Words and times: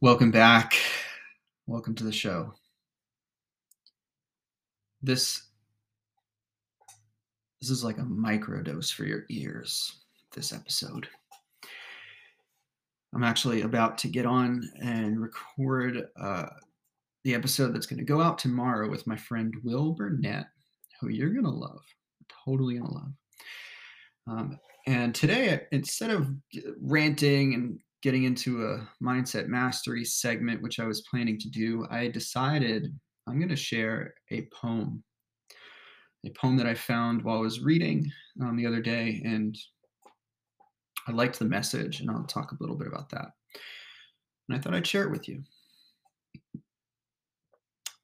Welcome 0.00 0.30
back. 0.30 0.74
Welcome 1.66 1.94
to 1.96 2.04
the 2.04 2.12
show. 2.12 2.52
This 5.02 5.42
this 7.60 7.70
is 7.70 7.84
like 7.84 7.98
a 7.98 8.02
microdose 8.02 8.92
for 8.92 9.04
your 9.04 9.24
ears. 9.30 10.00
This 10.34 10.52
episode. 10.52 11.08
I'm 13.14 13.22
actually 13.22 13.62
about 13.62 13.96
to 13.98 14.08
get 14.08 14.26
on 14.26 14.68
and 14.82 15.20
record 15.20 16.08
uh, 16.20 16.46
the 17.22 17.34
episode 17.34 17.74
that's 17.74 17.86
going 17.86 17.98
to 17.98 18.04
go 18.04 18.20
out 18.20 18.38
tomorrow 18.38 18.90
with 18.90 19.06
my 19.06 19.16
friend 19.16 19.54
Will 19.62 19.92
Burnett, 19.92 20.46
who 21.00 21.08
you're 21.08 21.30
going 21.30 21.44
to 21.44 21.50
love, 21.50 21.82
totally 22.44 22.78
going 22.78 22.88
to 22.88 22.94
love. 22.94 23.12
Um, 24.26 24.58
and 24.86 25.14
today, 25.14 25.62
instead 25.70 26.10
of 26.10 26.28
ranting 26.80 27.54
and 27.54 27.78
getting 28.04 28.24
into 28.24 28.66
a 28.66 28.86
mindset 29.02 29.46
mastery 29.48 30.04
segment, 30.04 30.60
which 30.60 30.78
I 30.78 30.84
was 30.84 31.06
planning 31.10 31.38
to 31.38 31.48
do, 31.48 31.86
I 31.90 32.08
decided 32.08 32.94
I'm 33.26 33.38
going 33.38 33.48
to 33.48 33.56
share 33.56 34.12
a 34.30 34.46
poem. 34.52 35.02
A 36.26 36.30
poem 36.38 36.58
that 36.58 36.66
I 36.66 36.74
found 36.74 37.22
while 37.22 37.38
I 37.38 37.40
was 37.40 37.60
reading 37.60 38.12
um, 38.42 38.56
the 38.56 38.66
other 38.66 38.82
day, 38.82 39.22
and 39.24 39.56
I 41.08 41.12
liked 41.12 41.38
the 41.38 41.46
message, 41.46 42.00
and 42.00 42.10
I'll 42.10 42.24
talk 42.24 42.52
a 42.52 42.56
little 42.60 42.76
bit 42.76 42.88
about 42.88 43.08
that. 43.10 43.28
And 44.48 44.56
I 44.56 44.60
thought 44.60 44.74
I'd 44.74 44.86
share 44.86 45.04
it 45.04 45.10
with 45.10 45.26
you. 45.26 45.42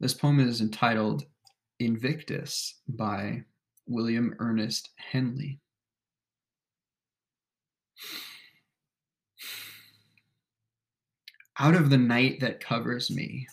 This 0.01 0.15
poem 0.15 0.41
is 0.41 0.63
entitled 0.63 1.25
Invictus 1.79 2.81
by 2.89 3.45
William 3.87 4.35
Ernest 4.39 4.89
Henley. 4.97 5.61
Out 11.61 11.75
of 11.75 11.91
the 11.91 11.99
night 11.99 12.41
that 12.41 12.65
covers 12.65 13.11
me, 13.11 13.47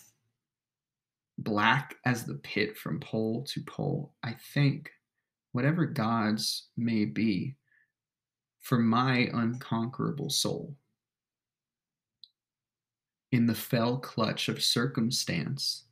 black 1.36 1.96
as 2.06 2.24
the 2.24 2.36
pit 2.36 2.74
from 2.74 3.00
pole 3.00 3.44
to 3.50 3.60
pole, 3.64 4.14
I 4.22 4.34
think, 4.54 4.90
whatever 5.52 5.84
gods 5.84 6.68
may 6.74 7.04
be, 7.04 7.54
for 8.60 8.78
my 8.78 9.28
unconquerable 9.34 10.30
soul. 10.30 10.74
In 13.30 13.44
the 13.44 13.54
fell 13.54 13.98
clutch 13.98 14.48
of 14.48 14.64
circumstance, 14.64 15.84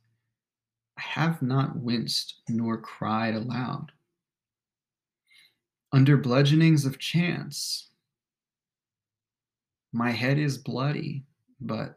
I 0.97 1.01
have 1.01 1.43
not 1.43 1.75
winced 1.75 2.41
nor 2.49 2.81
cried 2.81 3.35
aloud. 3.35 3.91
Under 5.93 6.17
bludgeonings 6.17 6.83
of 6.83 6.97
chance, 6.97 7.91
my 9.93 10.09
head 10.09 10.39
is 10.39 10.57
bloody, 10.57 11.23
but 11.61 11.96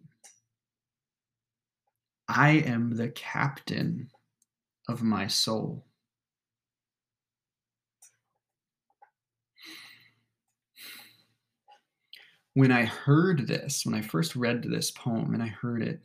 I 2.33 2.63
am 2.65 2.95
the 2.95 3.09
captain 3.09 4.09
of 4.87 5.03
my 5.03 5.27
soul. 5.27 5.85
When 12.53 12.71
I 12.71 12.85
heard 12.85 13.47
this, 13.47 13.85
when 13.85 13.95
I 13.95 14.01
first 14.01 14.35
read 14.35 14.63
this 14.63 14.91
poem 14.91 15.33
and 15.33 15.43
I 15.43 15.47
heard 15.47 15.81
it, 15.81 15.99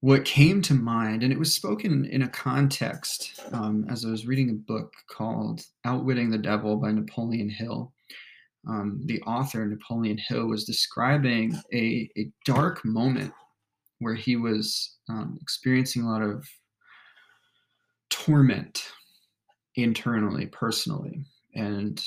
what 0.00 0.24
came 0.24 0.60
to 0.62 0.74
mind, 0.74 1.22
and 1.22 1.32
it 1.32 1.38
was 1.38 1.52
spoken 1.52 2.04
in 2.04 2.22
a 2.22 2.28
context 2.28 3.40
um, 3.52 3.86
as 3.88 4.04
I 4.04 4.10
was 4.10 4.26
reading 4.26 4.50
a 4.50 4.54
book 4.54 4.92
called 5.10 5.62
Outwitting 5.84 6.30
the 6.30 6.38
Devil 6.38 6.76
by 6.76 6.92
Napoleon 6.92 7.48
Hill. 7.48 7.92
Um, 8.68 9.00
the 9.06 9.22
author, 9.22 9.66
Napoleon 9.66 10.18
Hill, 10.18 10.46
was 10.46 10.64
describing 10.64 11.58
a, 11.72 12.10
a 12.16 12.30
dark 12.44 12.84
moment 12.84 13.32
where 13.98 14.14
he 14.14 14.36
was 14.36 14.96
um, 15.08 15.38
experiencing 15.40 16.02
a 16.02 16.08
lot 16.08 16.22
of 16.22 16.46
torment 18.10 18.84
internally, 19.74 20.46
personally, 20.46 21.24
and 21.54 22.02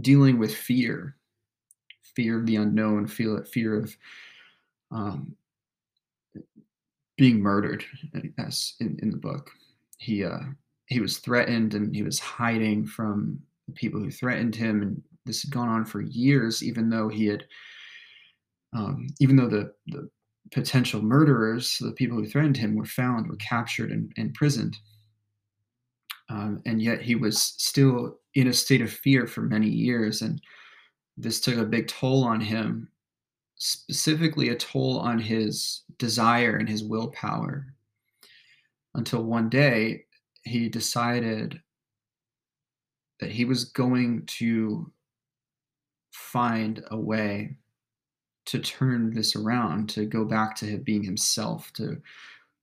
dealing 0.00 0.38
with 0.38 0.54
fear 0.54 1.16
fear 2.16 2.38
of 2.38 2.46
the 2.46 2.56
unknown, 2.56 3.06
fear 3.06 3.78
of 3.78 3.96
um, 4.90 5.34
being 7.16 7.40
murdered 7.40 7.84
as 8.38 8.74
in, 8.80 8.98
in 9.02 9.10
the 9.10 9.16
book. 9.16 9.50
He 9.98 10.24
uh 10.24 10.40
he 10.86 11.00
was 11.00 11.18
threatened 11.18 11.74
and 11.74 11.94
he 11.94 12.02
was 12.02 12.18
hiding 12.18 12.86
from 12.86 13.38
the 13.66 13.74
people 13.74 14.00
who 14.00 14.10
threatened 14.10 14.56
him 14.56 14.82
and 14.82 15.02
this 15.26 15.42
had 15.42 15.52
gone 15.52 15.68
on 15.68 15.84
for 15.84 16.00
years 16.00 16.64
even 16.64 16.88
though 16.88 17.08
he 17.08 17.26
had 17.26 17.44
um, 18.72 19.06
even 19.20 19.36
though 19.36 19.48
the 19.48 19.72
the 19.88 20.08
potential 20.52 21.02
murderers 21.02 21.78
the 21.78 21.92
people 21.92 22.16
who 22.16 22.26
threatened 22.26 22.56
him 22.56 22.74
were 22.74 22.84
found 22.84 23.28
were 23.28 23.36
captured 23.36 23.92
and, 23.92 24.12
imprisoned 24.16 24.76
um, 26.28 26.60
and 26.66 26.82
yet 26.82 27.00
he 27.00 27.14
was 27.14 27.40
still 27.40 28.18
in 28.34 28.48
a 28.48 28.52
state 28.52 28.80
of 28.80 28.90
fear 28.90 29.26
for 29.26 29.42
many 29.42 29.68
years 29.68 30.22
and 30.22 30.40
this 31.16 31.40
took 31.40 31.56
a 31.56 31.64
big 31.64 31.86
toll 31.86 32.24
on 32.24 32.40
him 32.40 32.88
specifically 33.56 34.48
a 34.48 34.56
toll 34.56 34.98
on 34.98 35.18
his 35.18 35.82
desire 35.98 36.56
and 36.56 36.68
his 36.68 36.82
willpower 36.82 37.74
until 38.94 39.22
one 39.22 39.48
day 39.48 40.04
he 40.44 40.68
decided 40.68 41.60
that 43.20 43.30
he 43.30 43.44
was 43.44 43.64
going 43.64 44.24
to 44.26 44.90
find 46.12 46.82
a 46.90 46.96
way 46.96 47.56
to 48.50 48.58
turn 48.58 49.14
this 49.14 49.36
around, 49.36 49.88
to 49.88 50.04
go 50.04 50.24
back 50.24 50.56
to 50.56 50.76
being 50.78 51.04
himself, 51.04 51.72
to 51.74 51.96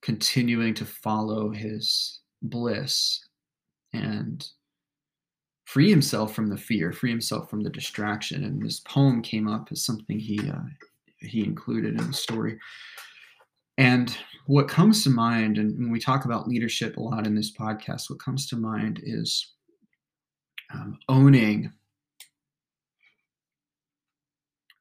continuing 0.02 0.74
to 0.74 0.86
follow 0.86 1.50
his 1.50 2.20
bliss 2.42 3.26
and 3.94 4.46
free 5.64 5.90
himself 5.90 6.36
from 6.36 6.50
the 6.50 6.58
fear, 6.58 6.92
free 6.92 7.10
himself 7.10 7.50
from 7.50 7.64
the 7.64 7.70
distraction. 7.70 8.44
And 8.44 8.62
this 8.62 8.82
poem 8.82 9.22
came 9.22 9.48
up 9.48 9.70
as 9.72 9.86
something 9.86 10.20
he 10.20 10.38
uh, 10.50 10.60
he 11.20 11.44
included 11.44 11.98
in 11.98 12.06
the 12.06 12.14
story. 12.14 12.60
And 13.78 14.16
what 14.46 14.68
comes 14.68 15.06
to 15.06 15.10
mind, 15.10 15.58
and 15.58 15.78
when 15.80 15.90
we 15.90 16.00
talk 16.00 16.26
about 16.26 16.50
leadership 16.50 16.98
a 16.98 17.02
lot 17.02 17.26
in 17.26 17.34
this 17.34 17.56
podcast, 17.56 18.10
what 18.10 18.20
comes 18.20 18.46
to 18.48 18.58
mind 18.58 19.00
is 19.04 19.54
um, 20.74 21.00
owning 21.08 21.72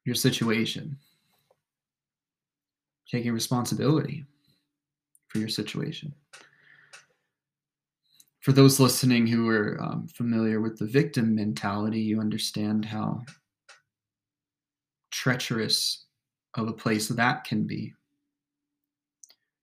your 0.07 0.15
situation, 0.15 0.97
taking 3.11 3.33
responsibility 3.33 4.25
for 5.27 5.39
your 5.39 5.49
situation. 5.49 6.13
For 8.39 8.53
those 8.53 8.79
listening 8.79 9.27
who 9.27 9.49
are 9.49 9.77
um, 9.81 10.07
familiar 10.07 10.61
with 10.61 10.79
the 10.79 10.85
victim 10.85 11.35
mentality, 11.35 11.99
you 11.99 12.21
understand 12.21 12.85
how 12.85 13.21
treacherous 15.11 16.05
of 16.53 16.69
a 16.69 16.73
place 16.73 17.09
that 17.09 17.43
can 17.43 17.67
be. 17.67 17.93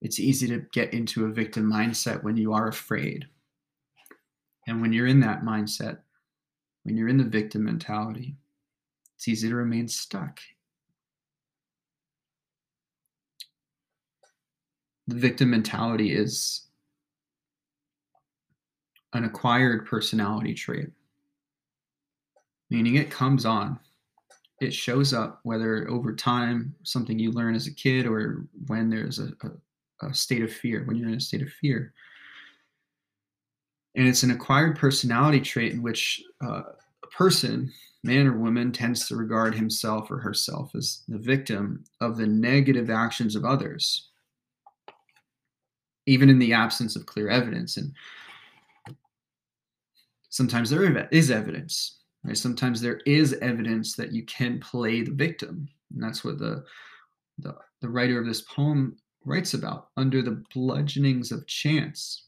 It's 0.03 0.21
easy 0.21 0.47
to 0.49 0.67
get 0.75 0.93
into 0.93 1.25
a 1.25 1.33
victim 1.33 1.73
mindset 1.73 2.23
when 2.23 2.37
you 2.37 2.53
are 2.53 2.69
afraid. 2.69 3.25
And 4.67 4.83
when 4.83 4.93
you're 4.93 5.07
in 5.07 5.21
that 5.21 5.43
mindset, 5.43 6.01
when 6.83 6.99
you're 6.99 7.09
in 7.09 7.17
the 7.17 7.25
victim 7.25 7.65
mentality, 7.65 8.37
it's 9.25 9.29
easy 9.31 9.49
to 9.49 9.55
remain 9.55 9.89
stuck. 9.89 10.39
The 15.07 15.15
victim 15.15 15.49
mentality 15.49 16.15
is 16.15 16.67
an 19.15 19.25
acquired 19.25 19.87
personality 19.87 20.53
trait, 20.53 20.91
meaning 22.69 22.97
it 22.97 23.11
comes 23.11 23.47
on 23.47 23.79
it 24.61 24.73
shows 24.73 25.13
up 25.13 25.41
whether 25.43 25.89
over 25.91 26.15
time 26.15 26.75
something 26.85 27.19
you 27.19 27.33
learn 27.33 27.55
as 27.55 27.67
a 27.67 27.75
kid 27.75 28.07
or 28.07 28.47
when 28.67 28.89
there's 28.89 29.19
a, 29.19 29.33
a, 29.43 30.07
a, 30.07 30.15
state 30.15 30.43
of 30.43 30.53
fear 30.53 30.85
when 30.85 30.97
you're 30.97 31.09
in 31.09 31.17
a 31.17 31.21
state 31.21 31.43
of 31.43 31.51
fear 31.51 31.93
and 33.97 34.07
it's 34.07 34.23
an 34.23 34.31
acquired 34.31 34.79
personality 34.79 35.41
trait 35.41 35.73
in 35.73 35.83
which 35.83 36.23
uh, 36.43 36.63
a 37.03 37.07
person 37.09 37.71
man 38.05 38.27
or 38.27 38.37
woman 38.37 38.71
tends 38.71 39.09
to 39.09 39.17
regard 39.17 39.55
himself 39.55 40.11
or 40.11 40.19
herself 40.19 40.75
as 40.75 41.03
the 41.09 41.19
victim 41.19 41.83
of 42.03 42.17
the 42.17 42.27
negative 42.27 42.91
actions 42.91 43.35
of 43.35 43.47
others, 43.47 44.11
even 46.07 46.29
in 46.29 46.39
the 46.39 46.53
absence 46.53 46.97
of 46.97 47.07
clear 47.07 47.31
evidence. 47.31 47.79
And 47.79 47.95
sometimes 50.29 50.69
there 50.69 51.09
is 51.11 51.31
evidence. 51.31 52.01
Right? 52.25 52.37
Sometimes 52.37 52.81
there 52.81 53.01
is 53.07 53.33
evidence 53.41 53.97
that 53.97 54.13
you 54.13 54.25
can 54.25 54.61
play 54.61 55.01
the 55.01 55.11
victim. 55.11 55.67
And 55.93 56.03
that's 56.03 56.23
what 56.25 56.39
the, 56.39 56.63
the, 57.39 57.57
the 57.81 57.89
writer 57.89 58.21
of 58.21 58.27
this 58.27 58.43
poem 58.43 58.97
writes 59.25 59.55
about 59.55 59.89
under 59.97 60.21
the 60.21 60.43
bludgeonings 60.55 61.33
of 61.33 61.47
chance 61.47 62.25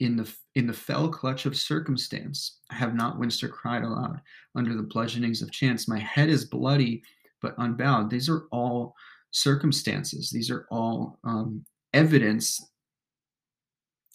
in 0.00 0.16
the 0.16 0.30
in 0.54 0.66
the 0.66 0.72
fell 0.72 1.08
clutch 1.08 1.46
of 1.46 1.56
circumstance 1.56 2.58
i 2.70 2.74
have 2.74 2.94
not 2.94 3.18
winced 3.18 3.42
or 3.42 3.48
cried 3.48 3.82
aloud 3.82 4.20
under 4.56 4.74
the 4.74 4.82
bludgeonings 4.82 5.42
of 5.42 5.52
chance. 5.52 5.86
My 5.86 5.98
head 5.98 6.28
is 6.28 6.46
bloody 6.46 7.02
but 7.42 7.54
unbowed. 7.58 8.10
These 8.10 8.28
are 8.28 8.46
all 8.50 8.94
circumstances. 9.30 10.30
These 10.30 10.50
are 10.50 10.66
all 10.70 11.18
um, 11.22 11.64
evidence 11.92 12.70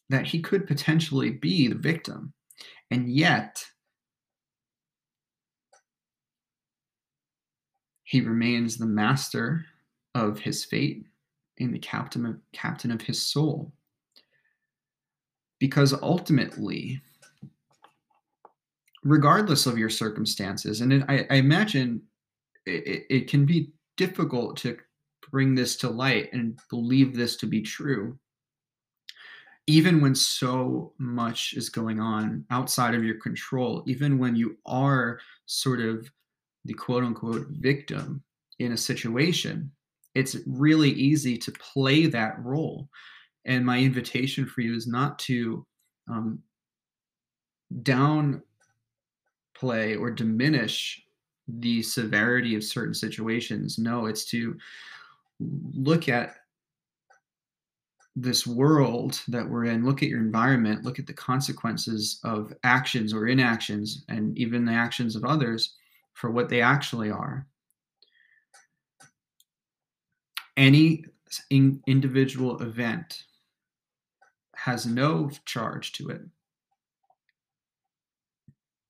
that 0.10 0.26
he 0.26 0.42
could 0.42 0.68
potentially 0.68 1.30
be 1.30 1.68
the 1.68 1.76
victim. 1.76 2.34
And 2.90 3.10
yet 3.10 3.64
he 8.04 8.20
remains 8.20 8.78
the 8.78 8.88
master 8.88 9.66
of 10.16 10.40
his 10.40 10.66
fate 10.66 11.06
and 11.60 11.74
the 11.74 11.80
captain 11.80 12.26
of 12.26 12.38
captain 12.52 12.92
of 12.92 13.02
his 13.02 13.24
soul 13.24 13.72
because 15.62 15.94
ultimately 16.02 17.00
regardless 19.04 19.68
of 19.68 19.78
your 19.78 19.92
circumstances 19.92 20.82
and 20.82 20.92
it, 20.92 21.04
I, 21.08 21.26
I, 21.30 21.36
imagine 21.36 22.02
it, 22.66 23.06
it 23.10 23.30
can 23.30 23.46
be 23.46 23.72
difficult 23.96 24.58
to 24.58 24.78
bring 25.32 25.54
this 25.54 25.76
to 25.78 25.90
light 25.90 26.34
and 26.34 26.60
believe 26.72 27.16
this 27.16 27.38
to 27.38 27.46
be 27.46 27.62
true 27.62 28.18
even 29.68 30.02
when 30.02 30.16
so 30.16 30.94
much 30.98 31.54
is 31.56 31.70
going 31.70 32.00
on 32.00 32.44
outside 32.50 32.96
of 32.96 33.04
your 33.04 33.20
control 33.20 33.84
even 33.86 34.18
when 34.18 34.36
you 34.36 34.58
are 34.66 35.20
sort 35.46 35.80
of 35.80 36.10
the 36.66 36.74
quote 36.74 37.04
unquote 37.04 37.46
victim 37.50 38.24
in 38.58 38.72
a 38.72 38.78
situation 38.78 39.72
it's 40.16 40.38
really 40.48 40.90
easy 40.90 41.38
to 41.38 41.52
play 41.52 42.08
that 42.08 42.44
role 42.44 42.90
and 43.46 43.66
my 43.66 43.80
invitation 43.80 44.46
for 44.46 44.62
you 44.62 44.76
is 44.76 44.88
not 44.88 45.18
to 45.20 45.66
um, 46.10 46.40
downplay 47.82 48.42
or 50.00 50.12
diminish 50.12 51.04
the 51.48 51.82
severity 51.82 52.56
of 52.56 52.64
certain 52.64 52.94
situations. 52.94 53.78
No, 53.78 54.06
it's 54.06 54.26
to 54.26 54.58
look 55.74 56.08
at 56.08 56.36
this 58.16 58.46
world 58.46 59.22
that 59.28 59.48
we're 59.48 59.66
in, 59.66 59.86
look 59.86 60.04
at 60.04 60.10
your 60.10 60.20
environment, 60.20 60.84
look 60.84 61.00
at 61.00 61.08
the 61.08 61.14
consequences 61.14 62.20
of 62.24 62.54
actions 62.64 63.14
or 63.14 63.28
inactions, 63.28 64.04
and 64.10 64.38
even 64.38 64.66
the 64.66 64.74
actions 64.74 65.16
of 65.16 65.24
others 65.24 65.76
for 66.14 66.30
what 66.30 66.50
they 66.50 66.62
actually 66.62 67.10
are. 67.10 67.48
Any 70.58 71.06
in 71.50 71.82
individual 71.88 72.62
event 72.62 73.24
has 74.64 74.86
no 74.86 75.32
charge 75.46 75.92
to 75.94 76.10
it. 76.10 76.22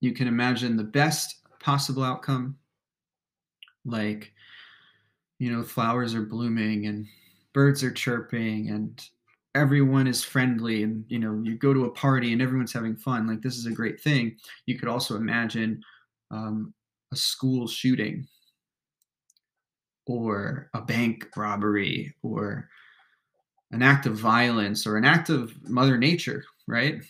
You 0.02 0.14
can 0.14 0.28
imagine 0.28 0.76
the 0.76 0.84
best 0.84 1.38
possible 1.62 2.04
outcome, 2.04 2.58
like, 3.86 4.34
you 5.40 5.50
know, 5.50 5.64
flowers 5.64 6.14
are 6.14 6.26
blooming 6.26 6.88
and 6.88 7.08
birds 7.54 7.84
are 7.84 7.92
chirping 7.92 8.70
and 8.70 9.02
everyone 9.56 10.08
is 10.08 10.24
friendly 10.24 10.84
and 10.84 11.04
you 11.10 11.20
know 11.20 11.42
you 11.44 11.58
go 11.58 11.74
to 11.74 11.84
a 11.84 11.92
party 11.92 12.32
and 12.32 12.42
everyone's 12.42 12.72
having 12.72 12.96
fun 12.96 13.28
like 13.28 13.42
this 13.42 13.58
is 13.58 13.66
a 13.66 13.72
great 13.72 14.00
thing 14.00 14.34
you 14.66 14.80
could 14.80 14.88
also 14.88 15.18
imagine 15.18 15.82
um, 16.32 16.74
a 17.12 17.18
school 17.18 17.68
shooting 17.68 18.26
or 20.08 20.70
a 20.74 20.82
bank 20.82 21.28
robbery 21.36 22.16
or 22.24 22.70
an 23.72 23.82
act 23.82 24.06
of 24.06 24.18
violence 24.18 24.86
or 24.86 24.98
an 24.98 25.06
act 25.06 25.30
of 25.30 25.54
mother 25.70 25.98
nature 25.98 26.44
right? 26.72 27.02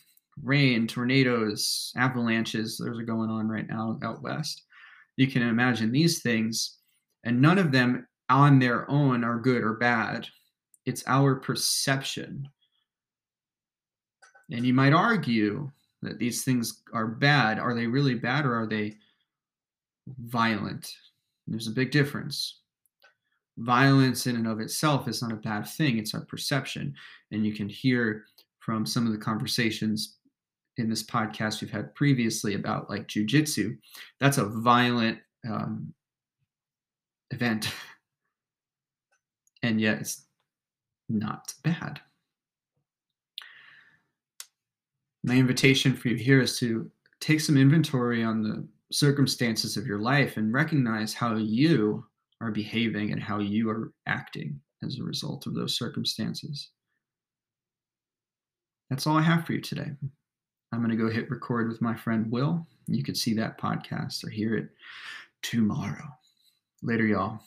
Rain 0.41 0.87
tornadoes 0.87 1.93
avalanches 1.95 2.77
those 2.77 2.99
are 2.99 3.03
going 3.03 3.29
on 3.29 3.47
right 3.47 3.67
now 3.69 3.99
out 4.03 4.21
west. 4.21 4.63
You 5.17 5.27
can 5.27 5.43
imagine 5.43 5.91
these 5.91 6.21
things 6.21 6.79
and 7.23 7.41
none 7.41 7.59
of 7.59 7.71
them 7.71 8.07
on 8.29 8.59
their 8.59 8.89
own 8.89 9.23
are 9.23 9.39
good 9.39 9.61
or 9.63 9.73
bad. 9.73 10.27
It's 10.85 11.03
our 11.05 11.35
perception. 11.35 12.47
And 14.49 14.65
you 14.65 14.73
might 14.73 14.93
argue 14.93 15.69
that 16.01 16.17
these 16.17 16.43
things 16.43 16.81
are 16.93 17.07
bad. 17.07 17.59
Are 17.59 17.75
they 17.75 17.85
really 17.85 18.15
bad 18.15 18.45
or 18.45 18.59
are 18.59 18.67
they 18.67 18.95
violent? 20.07 20.91
There's 21.45 21.67
a 21.67 21.71
big 21.71 21.91
difference 21.91 22.61
violence 23.61 24.27
in 24.27 24.35
and 24.35 24.47
of 24.47 24.59
itself 24.59 25.07
is 25.07 25.21
not 25.21 25.31
a 25.31 25.37
bad 25.37 25.67
thing 25.67 25.97
it's 25.97 26.13
our 26.13 26.25
perception. 26.25 26.93
And 27.31 27.45
you 27.45 27.53
can 27.53 27.69
hear 27.69 28.25
from 28.59 28.85
some 28.85 29.05
of 29.05 29.11
the 29.11 29.19
conversations 29.19 30.17
in 30.77 30.89
this 30.89 31.03
podcast 31.03 31.61
we've 31.61 31.71
had 31.71 31.93
previously 31.95 32.55
about 32.55 32.89
like 32.89 33.07
jujitsu. 33.07 33.77
That's 34.19 34.37
a 34.37 34.45
violent 34.45 35.19
um, 35.47 35.93
event. 37.31 37.73
And 39.63 39.79
yet 39.79 39.99
it's 39.99 40.25
not 41.07 41.53
bad. 41.63 41.99
My 45.23 45.35
invitation 45.35 45.95
for 45.95 46.07
you 46.07 46.15
here 46.15 46.41
is 46.41 46.57
to 46.59 46.89
take 47.19 47.41
some 47.41 47.57
inventory 47.57 48.23
on 48.23 48.41
the 48.41 48.67
circumstances 48.91 49.77
of 49.77 49.85
your 49.85 49.99
life 49.99 50.37
and 50.37 50.51
recognize 50.51 51.13
how 51.13 51.35
you 51.35 52.03
are 52.41 52.51
behaving 52.51 53.11
and 53.11 53.21
how 53.21 53.39
you 53.39 53.69
are 53.69 53.93
acting 54.07 54.59
as 54.83 54.99
a 54.99 55.03
result 55.03 55.45
of 55.45 55.53
those 55.53 55.77
circumstances. 55.77 56.71
That's 58.89 59.07
all 59.07 59.17
I 59.17 59.21
have 59.21 59.45
for 59.45 59.53
you 59.53 59.61
today. 59.61 59.91
I'm 60.73 60.79
going 60.79 60.89
to 60.89 60.97
go 60.97 61.09
hit 61.09 61.29
record 61.29 61.69
with 61.69 61.81
my 61.81 61.95
friend 61.95 62.29
Will. 62.31 62.65
You 62.87 63.03
can 63.03 63.15
see 63.15 63.33
that 63.35 63.59
podcast 63.59 64.25
or 64.25 64.29
hear 64.29 64.55
it 64.55 64.69
tomorrow. 65.43 66.07
Later, 66.81 67.05
y'all. 67.05 67.39